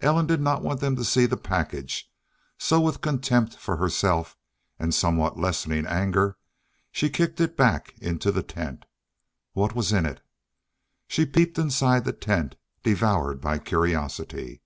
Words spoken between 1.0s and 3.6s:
see the package, so with contempt